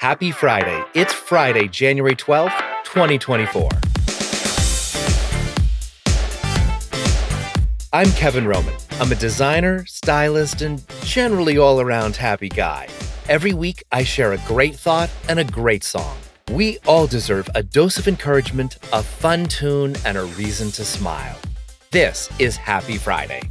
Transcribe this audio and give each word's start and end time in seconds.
Happy 0.00 0.30
Friday. 0.30 0.82
It's 0.94 1.12
Friday, 1.12 1.68
January 1.68 2.16
12th, 2.16 2.58
2024. 2.84 3.68
I'm 7.92 8.10
Kevin 8.12 8.48
Roman. 8.48 8.74
I'm 8.98 9.12
a 9.12 9.14
designer, 9.14 9.84
stylist, 9.84 10.62
and 10.62 10.82
generally 11.02 11.58
all 11.58 11.82
around 11.82 12.16
happy 12.16 12.48
guy. 12.48 12.88
Every 13.28 13.52
week, 13.52 13.84
I 13.92 14.02
share 14.02 14.32
a 14.32 14.38
great 14.46 14.74
thought 14.74 15.10
and 15.28 15.38
a 15.38 15.44
great 15.44 15.84
song. 15.84 16.16
We 16.50 16.78
all 16.86 17.06
deserve 17.06 17.50
a 17.54 17.62
dose 17.62 17.98
of 17.98 18.08
encouragement, 18.08 18.78
a 18.94 19.02
fun 19.02 19.44
tune, 19.48 19.96
and 20.06 20.16
a 20.16 20.24
reason 20.24 20.70
to 20.70 20.84
smile. 20.86 21.36
This 21.90 22.30
is 22.38 22.56
Happy 22.56 22.96
Friday. 22.96 23.42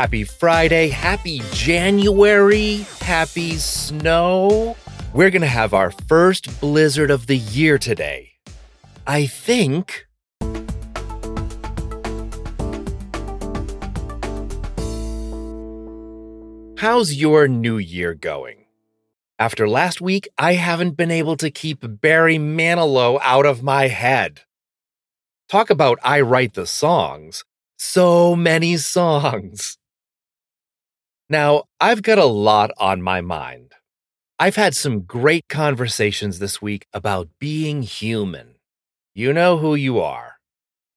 Happy 0.00 0.24
Friday, 0.24 0.88
happy 0.88 1.42
January, 1.52 2.86
happy 3.02 3.58
snow. 3.58 4.74
We're 5.12 5.28
going 5.28 5.42
to 5.42 5.46
have 5.46 5.74
our 5.74 5.90
first 5.90 6.58
blizzard 6.58 7.10
of 7.10 7.26
the 7.26 7.36
year 7.36 7.76
today. 7.76 8.32
I 9.06 9.26
think. 9.26 10.06
How's 16.78 17.12
your 17.12 17.46
new 17.46 17.76
year 17.76 18.14
going? 18.14 18.64
After 19.38 19.68
last 19.68 20.00
week, 20.00 20.30
I 20.38 20.54
haven't 20.54 20.96
been 20.96 21.10
able 21.10 21.36
to 21.36 21.50
keep 21.50 21.80
Barry 21.82 22.38
Manilow 22.38 23.20
out 23.20 23.44
of 23.44 23.62
my 23.62 23.88
head. 23.88 24.40
Talk 25.50 25.68
about 25.68 25.98
I 26.02 26.22
write 26.22 26.54
the 26.54 26.66
songs. 26.66 27.44
So 27.76 28.34
many 28.34 28.76
songs. 28.78 29.76
Now, 31.30 31.66
I've 31.80 32.02
got 32.02 32.18
a 32.18 32.24
lot 32.24 32.72
on 32.76 33.02
my 33.02 33.20
mind. 33.20 33.74
I've 34.40 34.56
had 34.56 34.74
some 34.74 35.02
great 35.02 35.48
conversations 35.48 36.40
this 36.40 36.60
week 36.60 36.88
about 36.92 37.28
being 37.38 37.82
human. 37.82 38.56
You 39.14 39.32
know 39.32 39.58
who 39.58 39.76
you 39.76 40.00
are. 40.00 40.38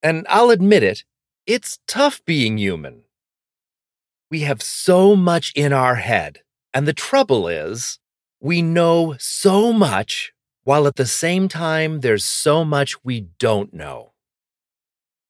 And 0.01 0.25
I'll 0.27 0.49
admit 0.49 0.81
it, 0.81 1.03
it's 1.45 1.77
tough 1.87 2.19
being 2.25 2.57
human. 2.57 3.03
We 4.31 4.39
have 4.39 4.63
so 4.63 5.15
much 5.15 5.53
in 5.55 5.71
our 5.71 5.95
head, 5.95 6.39
and 6.73 6.87
the 6.87 6.93
trouble 6.93 7.47
is, 7.47 7.99
we 8.41 8.63
know 8.63 9.15
so 9.19 9.71
much 9.71 10.33
while 10.63 10.87
at 10.87 10.95
the 10.95 11.05
same 11.05 11.47
time 11.47 11.99
there's 11.99 12.25
so 12.25 12.65
much 12.65 12.95
we 13.03 13.27
don't 13.37 13.71
know. 13.71 14.13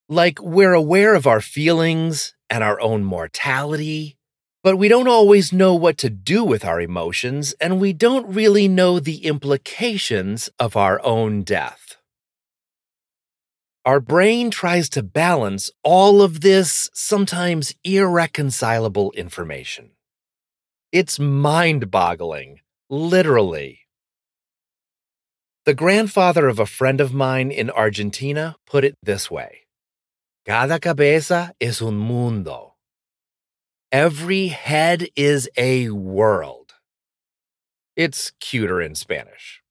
Like 0.07 0.41
we're 0.41 0.73
aware 0.73 1.13
of 1.13 1.27
our 1.27 1.41
feelings 1.41 2.35
and 2.49 2.63
our 2.63 2.79
own 2.79 3.03
mortality 3.03 4.17
but 4.63 4.77
we 4.77 4.87
don't 4.87 5.09
always 5.09 5.51
know 5.51 5.75
what 5.75 5.97
to 5.97 6.09
do 6.09 6.43
with 6.43 6.63
our 6.63 6.79
emotions, 6.79 7.53
and 7.59 7.81
we 7.81 7.91
don't 7.91 8.33
really 8.33 8.69
know 8.69 8.97
the 8.97 9.25
implications 9.25 10.49
of 10.57 10.77
our 10.77 11.03
own 11.03 11.43
death. 11.43 11.97
Our 13.85 13.99
brain 13.99 14.49
tries 14.49 14.87
to 14.89 15.03
balance 15.03 15.69
all 15.83 16.21
of 16.21 16.39
this 16.39 16.89
sometimes 16.93 17.75
irreconcilable 17.83 19.11
information. 19.11 19.91
It's 20.93 21.19
mind 21.19 21.91
boggling, 21.91 22.61
literally. 22.89 23.81
The 25.65 25.73
grandfather 25.73 26.47
of 26.47 26.59
a 26.59 26.65
friend 26.65 27.01
of 27.01 27.13
mine 27.13 27.51
in 27.51 27.69
Argentina 27.69 28.55
put 28.65 28.85
it 28.85 28.95
this 29.03 29.29
way 29.29 29.65
Cada 30.45 30.79
cabeza 30.79 31.53
es 31.59 31.81
un 31.81 31.97
mundo. 31.97 32.72
Every 33.93 34.47
head 34.47 35.07
is 35.15 35.47
a 35.55 35.89
world. 35.91 36.73
It's 37.95 38.31
cuter 38.39 38.81
in 38.81 38.95
Spanish. 38.95 39.61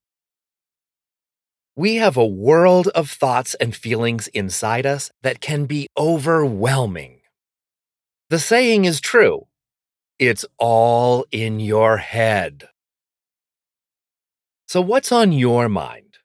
We 1.75 1.97
have 1.97 2.17
a 2.17 2.25
world 2.25 2.87
of 2.95 3.11
thoughts 3.11 3.55
and 3.55 3.75
feelings 3.75 4.29
inside 4.29 4.87
us 4.87 5.11
that 5.23 5.41
can 5.41 5.65
be 5.65 5.89
overwhelming. 5.99 7.23
The 8.31 8.39
saying 8.39 8.85
is 8.85 9.01
true 9.01 9.49
it's 10.21 10.45
all 10.57 11.27
in 11.33 11.59
your 11.59 11.97
head. 11.97 12.69
So, 14.69 14.81
what's 14.81 15.11
on 15.11 15.33
your 15.33 15.69
mind? 15.69 16.19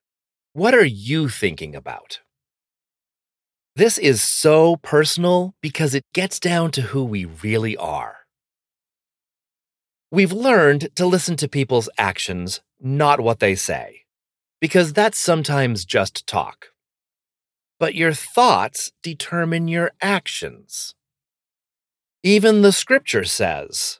What 0.53 0.75
are 0.75 0.85
you 0.85 1.29
thinking 1.29 1.75
about? 1.75 2.19
This 3.77 3.99
is 3.99 4.23
so 4.23 4.77
personal 4.77 5.53
because 5.61 5.93
it 5.93 6.03
gets 6.11 6.39
down 6.39 6.71
to 6.71 6.81
who 6.81 7.03
we 7.03 7.25
really 7.25 7.77
are. 7.77 8.25
We've 10.09 10.31
learned 10.31 10.89
to 10.95 11.05
listen 11.05 11.35
to 11.35 11.47
people's 11.47 11.87
actions, 11.95 12.61
not 12.81 13.19
what 13.19 13.39
they 13.39 13.53
say, 13.53 14.05
because 14.59 14.93
that's 14.93 15.19
sometimes 15.19 15.85
just 15.85 16.25
talk. 16.25 16.69
But 17.79 17.93
your 17.93 18.13
thoughts 18.13 18.93
determine 19.03 19.67
your 19.67 19.91
actions. 20.01 20.95
Even 22.23 22.63
the 22.63 22.71
scripture 22.71 23.25
says, 23.25 23.99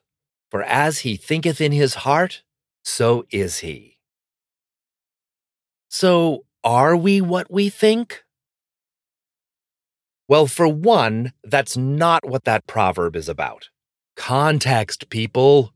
For 0.50 0.64
as 0.64 1.02
he 1.02 1.18
thinketh 1.18 1.62
in 1.62 1.72
his 1.72 1.94
heart, 1.94 2.42
so 2.84 3.28
is 3.30 3.60
he. 3.60 4.00
So, 5.88 6.46
are 6.64 6.96
we 6.96 7.22
what 7.22 7.52
we 7.52 7.70
think? 7.70 8.24
Well, 10.28 10.48
for 10.48 10.68
one, 10.68 11.32
that's 11.44 11.78
not 11.78 12.28
what 12.28 12.44
that 12.44 12.68
proverb 12.68 13.16
is 13.16 13.30
about. 13.30 13.70
Context, 14.16 15.10
people. 15.10 15.74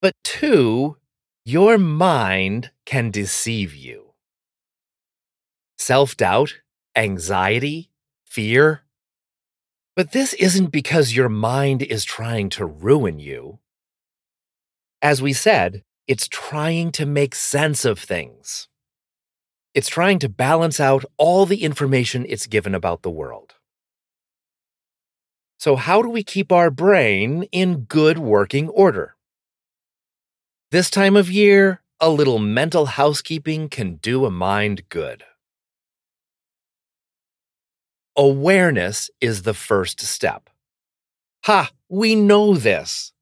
But 0.00 0.14
two, 0.22 0.98
your 1.44 1.78
mind 1.78 2.70
can 2.84 3.10
deceive 3.10 3.74
you. 3.74 4.12
Self 5.78 6.16
doubt, 6.16 6.60
anxiety, 6.94 7.90
fear. 8.24 8.82
But 9.96 10.12
this 10.12 10.34
isn't 10.34 10.66
because 10.66 11.16
your 11.16 11.28
mind 11.28 11.82
is 11.82 12.04
trying 12.04 12.50
to 12.50 12.66
ruin 12.66 13.18
you. 13.18 13.58
As 15.02 15.22
we 15.22 15.32
said, 15.32 15.82
it's 16.06 16.28
trying 16.28 16.92
to 16.92 17.06
make 17.06 17.34
sense 17.34 17.84
of 17.84 17.98
things. 17.98 18.68
It's 19.76 19.88
trying 19.90 20.20
to 20.20 20.30
balance 20.30 20.80
out 20.80 21.04
all 21.18 21.44
the 21.44 21.62
information 21.62 22.24
it's 22.26 22.46
given 22.46 22.74
about 22.74 23.02
the 23.02 23.10
world. 23.10 23.56
So, 25.58 25.76
how 25.76 26.00
do 26.00 26.08
we 26.08 26.22
keep 26.22 26.50
our 26.50 26.70
brain 26.70 27.42
in 27.52 27.80
good 27.80 28.18
working 28.18 28.70
order? 28.70 29.16
This 30.70 30.88
time 30.88 31.14
of 31.14 31.30
year, 31.30 31.82
a 32.00 32.08
little 32.08 32.38
mental 32.38 32.86
housekeeping 32.86 33.68
can 33.68 33.96
do 33.96 34.24
a 34.24 34.30
mind 34.30 34.88
good. 34.88 35.24
Awareness 38.16 39.10
is 39.20 39.42
the 39.42 39.52
first 39.52 40.00
step. 40.00 40.48
Ha, 41.44 41.70
we 41.90 42.14
know 42.14 42.54
this. 42.54 43.12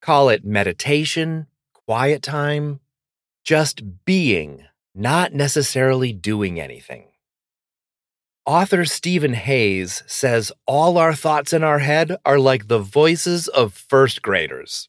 Call 0.00 0.28
it 0.28 0.44
meditation, 0.44 1.48
quiet 1.72 2.22
time, 2.22 2.78
just 3.42 4.04
being 4.04 4.62
not 4.94 5.32
necessarily 5.32 6.12
doing 6.12 6.60
anything. 6.60 7.06
Author 8.44 8.84
Steven 8.84 9.34
Hayes 9.34 10.02
says 10.06 10.50
all 10.66 10.98
our 10.98 11.14
thoughts 11.14 11.52
in 11.52 11.62
our 11.62 11.78
head 11.78 12.16
are 12.24 12.38
like 12.38 12.66
the 12.66 12.80
voices 12.80 13.46
of 13.46 13.72
first 13.72 14.20
graders. 14.20 14.88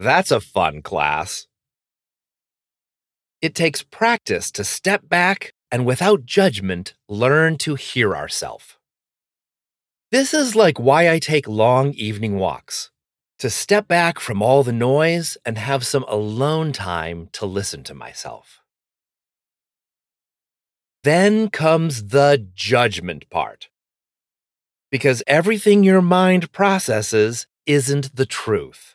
That's 0.00 0.30
a 0.30 0.40
fun 0.40 0.82
class. 0.82 1.46
It 3.40 3.54
takes 3.54 3.82
practice 3.84 4.50
to 4.52 4.64
step 4.64 5.08
back 5.08 5.52
and 5.70 5.86
without 5.86 6.26
judgment 6.26 6.94
learn 7.08 7.56
to 7.58 7.76
hear 7.76 8.16
ourselves. 8.16 8.76
This 10.10 10.34
is 10.34 10.56
like 10.56 10.80
why 10.80 11.10
I 11.10 11.18
take 11.18 11.46
long 11.46 11.92
evening 11.92 12.36
walks 12.36 12.90
to 13.38 13.48
step 13.48 13.86
back 13.86 14.18
from 14.18 14.42
all 14.42 14.64
the 14.64 14.72
noise 14.72 15.36
and 15.44 15.58
have 15.58 15.86
some 15.86 16.04
alone 16.08 16.72
time 16.72 17.28
to 17.32 17.46
listen 17.46 17.84
to 17.84 17.94
myself. 17.94 18.60
Then 21.08 21.48
comes 21.48 22.08
the 22.08 22.48
judgment 22.54 23.30
part. 23.30 23.70
Because 24.90 25.22
everything 25.26 25.82
your 25.82 26.02
mind 26.02 26.52
processes 26.52 27.46
isn't 27.64 28.14
the 28.14 28.26
truth. 28.26 28.94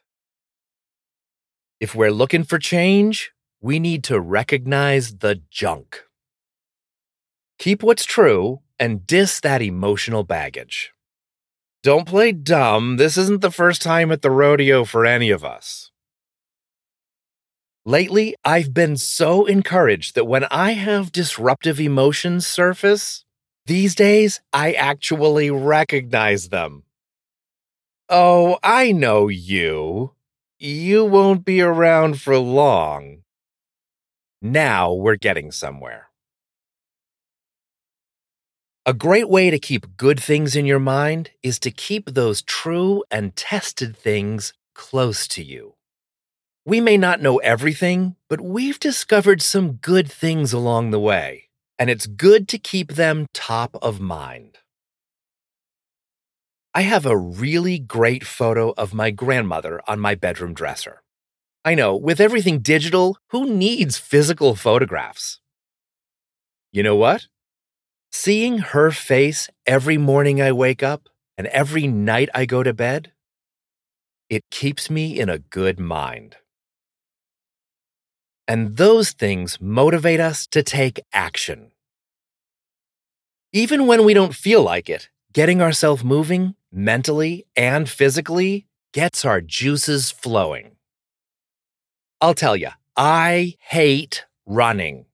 If 1.80 1.95
we're 1.95 2.12
looking 2.12 2.44
for 2.44 2.60
change, 2.60 3.31
we 3.62 3.80
need 3.80 4.04
to 4.04 4.19
recognize 4.19 5.18
the 5.25 5.42
junk. 5.50 6.04
Keep 7.57 7.81
what's 7.81 8.06
true 8.06 8.60
and 8.80 9.07
diss 9.07 9.39
that 9.39 9.63
emotional 9.63 10.24
baggage. 10.24 10.94
Don't 11.81 12.06
play 12.07 12.31
dumb. 12.31 12.98
This 12.98 13.18
isn't 13.18 13.42
the 13.42 13.50
first 13.50 13.81
time 13.81 14.12
at 14.12 14.21
the 14.21 14.30
rodeo 14.30 14.86
for 14.86 15.04
any 15.04 15.31
of 15.31 15.44
us. 15.44 15.89
Lately, 17.85 18.33
I've 18.45 18.74
been 18.74 18.95
so 18.95 19.45
encouraged 19.45 20.15
that 20.15 20.24
when 20.24 20.45
I 20.45 20.71
have 20.71 21.12
disruptive 21.12 21.81
emotions 21.81 22.47
surface, 22.47 23.25
These 23.65 23.95
days, 23.95 24.41
I 24.51 24.74
actually 24.74 25.50
recognize 25.50 26.50
them. 26.50 26.83
Oh, 28.09 28.59
I 28.62 28.91
know 28.91 29.30
you. 29.30 30.15
You 30.59 31.06
won't 31.06 31.45
be 31.45 31.62
around 31.62 32.21
for 32.21 32.38
long. 32.38 33.24
Now 34.41 34.91
we're 34.91 35.15
getting 35.15 35.51
somewhere. 35.51 36.09
A 38.86 38.94
great 38.94 39.29
way 39.29 39.50
to 39.50 39.59
keep 39.59 39.95
good 39.95 40.19
things 40.19 40.57
in 40.57 40.65
your 40.65 40.79
mind 40.79 41.31
is 41.41 41.57
to 41.59 41.71
keep 41.71 42.12
those 42.12 42.41
true 42.41 43.06
and 43.09 43.33
tested 43.33 43.95
things 43.95 44.53
close 44.75 45.25
to 45.29 45.41
you. 45.41 45.75
We 46.65 46.80
may 46.80 46.95
not 46.95 47.21
know 47.21 47.39
everything, 47.39 48.15
but 48.30 48.39
we've 48.39 48.80
discovered 48.80 49.42
some 49.42 49.74
good 49.74 50.10
things 50.10 50.54
along 50.54 50.92
the 50.92 51.00
way, 51.00 51.50
and 51.77 51.89
it's 51.89 52.07
good 52.07 52.48
to 52.50 52.57
keep 52.57 52.94
them 52.94 53.25
top 53.33 53.75
of 53.81 54.00
mind. 54.00 54.60
I 56.74 56.83
have 56.83 57.06
a 57.06 57.18
really 57.18 57.80
great 57.80 58.25
photo 58.25 58.74
of 58.77 58.94
my 58.94 59.12
grandmother 59.12 59.81
on 59.88 60.00
my 60.00 60.15
bedroom 60.15 60.54
dresser. 60.54 61.04
I 61.65 61.75
know, 61.75 61.98
with 61.98 62.21
everything 62.21 62.60
digital, 62.60 63.18
who 63.31 63.50
needs 63.50 63.98
physical 63.98 64.56
photographs? 64.56 65.42
You 66.71 66.81
know 66.81 66.95
what? 66.95 67.27
Seeing 68.10 68.60
her 68.60 68.89
face 68.89 69.50
every 69.65 69.98
morning 69.98 70.42
I 70.42 70.54
wake 70.54 70.81
up 70.81 71.10
and 71.38 71.48
every 71.48 71.88
night 71.88 72.30
I 72.33 72.45
go 72.45 72.63
to 72.63 72.74
bed, 72.74 73.12
it 74.30 74.44
keeps 74.50 74.89
me 74.89 75.19
in 75.19 75.27
a 75.27 75.39
good 75.39 75.77
mind. 75.77 76.38
And 78.53 78.77
those 78.77 79.13
things 79.13 79.59
motivate 79.59 80.19
us 80.19 80.45
to 80.51 80.61
take 80.61 81.01
action. 81.11 81.71
Even 83.51 83.88
when 83.88 84.05
we 84.05 84.13
don't 84.13 84.35
feel 84.35 84.61
like 84.61 84.91
it, 84.91 85.09
getting 85.33 85.59
ourselves 85.59 86.03
moving 86.03 86.53
mentally 86.71 87.47
and 87.55 87.89
physically 87.89 88.67
gets 88.94 89.25
our 89.25 89.41
juices 89.41 90.11
flowing. 90.11 90.75
I'll 92.21 92.35
tell 92.35 92.55
you, 92.55 92.69
I 92.95 93.55
hate 93.59 94.25
running, 94.45 95.07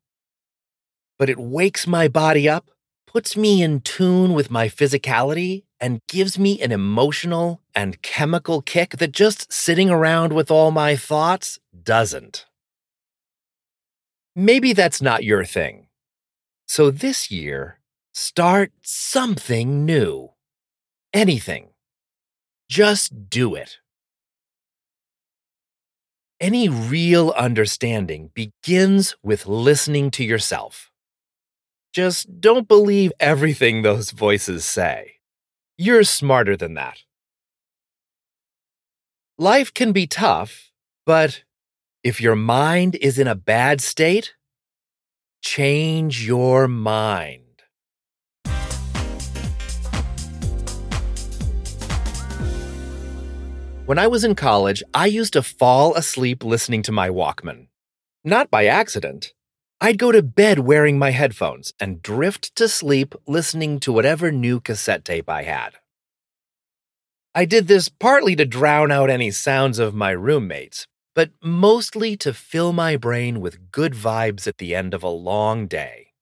but 1.18 1.30
it 1.30 1.40
wakes 1.40 1.88
my 1.88 2.10
body 2.10 2.50
up 2.50 2.70
puts 3.08 3.38
me 3.38 3.64
in 3.64 3.80
tune 3.80 4.34
with 4.34 4.52
my 4.52 4.68
physicality 4.68 5.64
and 5.80 6.02
gives 6.10 6.38
me 6.38 6.60
an 6.62 6.74
emotional 6.74 7.62
and 7.74 8.02
chemical 8.02 8.62
kick 8.62 8.98
that 8.98 9.14
just 9.14 9.50
sitting 9.50 9.90
around 9.90 10.34
with 10.34 10.52
all 10.52 10.72
my 10.72 10.98
thoughts 10.98 11.58
doesn't. 11.84 12.46
Maybe 14.40 14.72
that's 14.72 15.02
not 15.02 15.26
your 15.26 15.44
thing. 15.44 15.88
So 16.66 16.92
this 16.92 17.30
year, 17.30 17.82
start 18.14 18.72
something 18.82 19.84
new. 19.84 20.30
Anything. 21.14 21.72
Just 22.70 23.30
do 23.30 23.56
it. 23.56 23.80
Any 26.40 26.70
real 26.70 27.32
understanding 27.32 28.30
begins 28.34 29.18
with 29.22 29.46
listening 29.46 30.10
to 30.12 30.24
yourself. 30.24 30.90
Just 31.94 32.40
don't 32.40 32.66
believe 32.66 33.12
everything 33.20 33.82
those 33.82 34.12
voices 34.12 34.64
say. 34.64 35.16
You're 35.78 36.06
smarter 36.06 36.56
than 36.56 36.76
that. 36.76 37.00
Life 39.38 39.74
can 39.74 39.92
be 39.92 40.08
tough, 40.08 40.72
but 41.06 41.44
if 42.04 42.22
your 42.22 42.36
mind 42.36 42.96
is 42.96 43.20
in 43.20 43.28
a 43.28 43.36
bad 43.36 43.82
state, 43.82 44.34
change 45.42 46.26
your 46.26 46.68
mind. 46.68 47.44
When 53.86 53.98
I 53.98 54.08
was 54.08 54.24
in 54.24 54.36
college, 54.36 54.82
I 54.94 55.08
used 55.08 55.34
to 55.34 55.44
fall 55.44 55.96
asleep 55.96 56.44
listening 56.44 56.84
to 56.84 56.92
my 56.92 57.10
Walkman. 57.10 57.68
Not 58.24 58.52
by 58.52 58.68
accident. 58.68 59.34
I'd 59.82 59.98
go 59.98 60.12
to 60.12 60.22
bed 60.22 60.60
wearing 60.60 61.00
my 61.00 61.12
headphones 61.12 61.74
and 61.80 62.02
drift 62.02 62.56
to 62.58 62.70
sleep 62.70 63.16
listening 63.28 63.80
to 63.82 63.92
whatever 63.92 64.32
new 64.32 64.60
cassette 64.60 65.04
tape 65.04 65.30
I 65.30 65.44
had. 65.44 65.72
I 67.34 67.46
did 67.46 67.68
this 67.68 67.90
partly 67.90 68.36
to 68.36 68.46
drown 68.46 68.92
out 68.92 69.10
any 69.10 69.32
sounds 69.32 69.80
of 69.80 69.96
my 69.96 70.12
roommates, 70.12 70.86
but 71.20 71.32
mostly 71.44 72.16
to 72.16 72.34
fill 72.34 72.72
my 72.72 72.96
brain 72.96 73.42
with 73.42 73.74
good 73.74 73.92
vibes 73.92 74.48
at 74.48 74.58
the 74.58 74.74
end 74.74 74.94
of 74.94 75.04
a 75.04 75.10
long 75.10 75.68
day. 75.68 76.14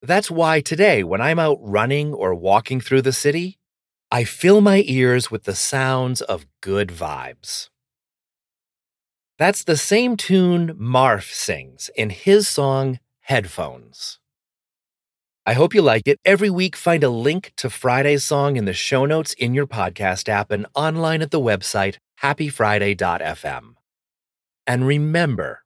That's 0.00 0.30
why 0.30 0.62
today, 0.62 1.04
when 1.04 1.20
I'm 1.20 1.38
out 1.38 1.58
running 1.60 2.14
or 2.14 2.34
walking 2.34 2.80
through 2.80 3.02
the 3.02 3.12
city, 3.12 3.58
I 4.10 4.24
fill 4.24 4.62
my 4.62 4.82
ears 4.86 5.30
with 5.30 5.44
the 5.44 5.54
sounds 5.54 6.22
of 6.22 6.46
good 6.62 6.88
vibes. 6.88 7.68
That's 9.36 9.62
the 9.62 9.76
same 9.76 10.16
tune 10.16 10.78
Marf 10.80 11.30
sings 11.30 11.90
in 11.94 12.08
his 12.08 12.48
song 12.48 12.98
Headphones. 13.20 14.20
I 15.44 15.52
hope 15.52 15.74
you 15.74 15.82
like 15.82 16.08
it. 16.08 16.18
Every 16.24 16.48
week, 16.48 16.76
find 16.76 17.04
a 17.04 17.10
link 17.10 17.52
to 17.58 17.68
Friday's 17.68 18.24
song 18.24 18.56
in 18.56 18.64
the 18.64 18.72
show 18.72 19.04
notes 19.04 19.34
in 19.34 19.52
your 19.52 19.66
podcast 19.66 20.30
app 20.30 20.50
and 20.50 20.66
online 20.74 21.20
at 21.20 21.30
the 21.30 21.38
website 21.40 21.98
happyfriday.fm. 22.22 23.74
And 24.66 24.86
remember, 24.86 25.64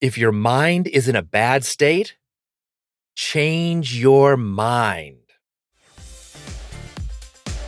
if 0.00 0.18
your 0.18 0.32
mind 0.32 0.88
is 0.88 1.08
in 1.08 1.16
a 1.16 1.22
bad 1.22 1.64
state, 1.64 2.16
change 3.14 3.98
your 3.98 4.36
mind. 4.36 5.18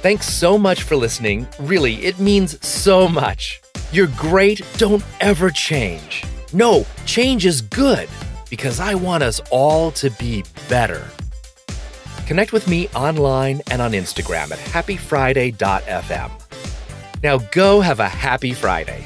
Thanks 0.00 0.28
so 0.28 0.56
much 0.56 0.82
for 0.82 0.94
listening. 0.94 1.48
Really, 1.58 1.94
it 2.04 2.18
means 2.18 2.64
so 2.66 3.08
much. 3.08 3.60
You're 3.90 4.06
great. 4.08 4.62
Don't 4.76 5.04
ever 5.20 5.50
change. 5.50 6.24
No, 6.52 6.86
change 7.04 7.46
is 7.46 7.62
good 7.62 8.08
because 8.50 8.78
I 8.78 8.94
want 8.94 9.22
us 9.22 9.40
all 9.50 9.90
to 9.92 10.10
be 10.10 10.44
better. 10.68 11.06
Connect 12.26 12.52
with 12.52 12.68
me 12.68 12.88
online 12.88 13.62
and 13.70 13.82
on 13.82 13.92
Instagram 13.92 14.52
at 14.52 14.58
happyfriday.fm. 14.58 16.47
Now 17.22 17.38
go 17.38 17.80
have 17.80 18.00
a 18.00 18.08
happy 18.08 18.52
Friday. 18.52 19.04